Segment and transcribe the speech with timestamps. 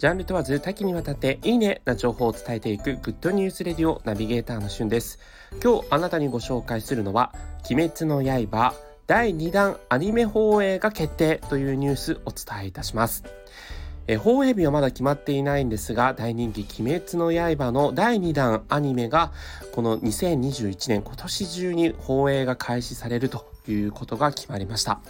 [0.00, 5.18] ジャンル問わず多岐にわたっていいねな情報を伝えていくグッドニュースレディオナビゲーターのしゅんです。
[5.62, 7.34] 今日あなたにご紹介するのは、
[7.70, 8.72] 鬼滅の刃
[9.06, 13.24] 第2弾アニメ放映が決定というニュースお伝えいたします。
[14.06, 19.32] え放映日はまだ決まっていないんですが大人気「鬼滅の刃」の第2弾アニメが
[19.74, 25.00] この2021年今年中に放映が開始されるということが決まりました。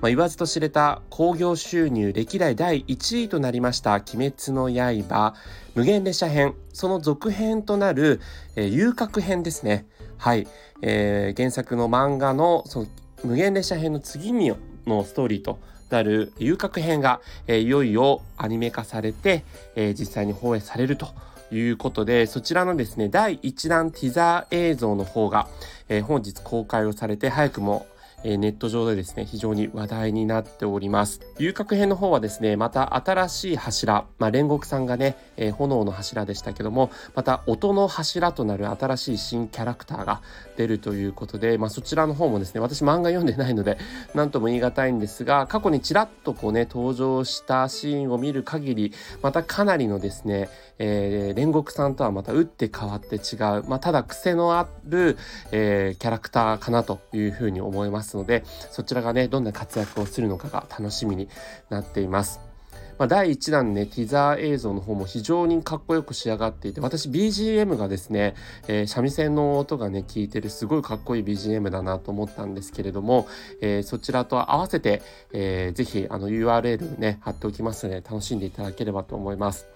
[0.00, 5.34] まあ、言わずと知れた興行収入歴代第1位となりました「鬼滅の刃」
[5.74, 6.54] 無限列車編。
[6.72, 8.20] その続編となる、
[8.56, 9.86] えー、遊郭編ですね。
[10.16, 10.46] はい、
[10.82, 12.86] えー、原作の漫画のその
[13.24, 14.52] 無限列車編の次に
[14.86, 15.58] のストーリーと
[15.90, 21.08] なる遊郭編が、えー、いよいよアニメ化されて、えー、実際に放映されると
[21.50, 25.48] いうことで、そちらのですね、第1弾ティザー映像の方が、
[25.88, 27.86] えー、本日公開をされて、早くも
[28.24, 31.20] えネット上でですね、非常に話題になっております。
[31.38, 40.20] 遊郭編の方はですね、また新しい柱、まあ、煉獄さんがね、えー、炎の柱でしたけども、また音の柱となる新しい新キャラクターが
[40.56, 43.78] 出るということで、まあ、そちらの方もですね、私漫画読んでないので、
[44.14, 55.16] 何とも言い難いんですが、過去にちらっとこうね、登場したシーンを見る限り、またかなりのですね、えー、煉獄さんとはまた打って変わって違う、まあ、ただ癖のある、
[55.50, 61.28] えー、キャラクターかなというふうに思いますので、そちらがね、どんな活躍をするのかが楽しみに
[61.70, 62.48] なっています。
[62.98, 68.34] まあ、第1弾ね、ティザー映像の方も非常にかっこよく仕上がっていて、私 BGM がですね、
[68.66, 73.28] えー、三味線の音がね、聞いてるすごいかっこいい BGM だなと思ったんですけれども、
[73.60, 79.68] えー、そちらと合わせて、えー、ぜひあの URL ね、貼っておきますので、楽しんでいただければと思います。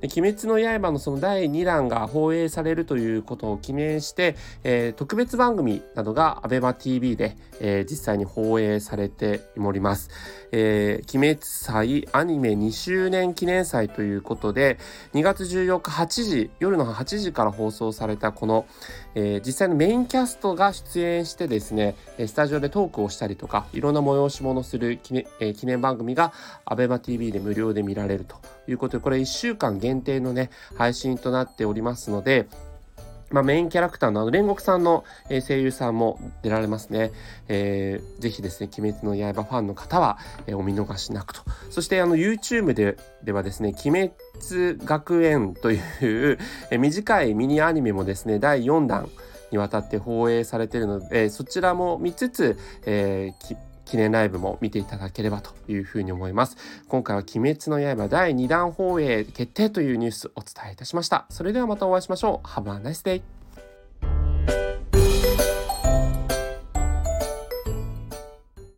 [0.00, 10.10] で鬼滅の刃のその第2弾が放映されるということを記念して、えー、特別番組などが ABEMATV で、えー、実際に放映されております。
[10.52, 14.78] えー、鬼滅祭アニメ2周年記念祭ということで、
[15.14, 18.66] 2月14日8時、夜の8時から放送されたこの、
[19.14, 26.32] えー、実際のメインキャストが出演してですね、スタジオでトークをしたりとか、いろんな催し物する記念,、え、記念番組が
[26.66, 28.36] ABEMATV で無料で見られると
[28.68, 32.48] いうことで、これ1週間限定のね、配信となっておりますので、
[33.30, 37.12] まあ、メインキャラクターのあの煉獄さんの、声優さんも出られますね。
[37.48, 40.18] えー、ぜひですね、鬼滅の刃ファンの方は、
[40.54, 41.42] お見逃しなくと。
[41.70, 44.10] そしてあの YouTube でではですね、鬼
[44.46, 45.78] 滅学園とい
[46.32, 46.38] う、
[46.78, 49.10] 短いミニアニメもですね、第4弾
[49.50, 53.56] にわたって放映されているので、そちらも見つつ、えー、
[53.88, 56.56] 記念ライブも見ていただければというふうに思います。
[56.88, 61.26] 今回は鬼滅の刃第2弾放映決定というニュースお伝えいたしました。
[61.30, 62.46] それではまたお会いしましょう。
[62.46, 63.22] Have a nice day!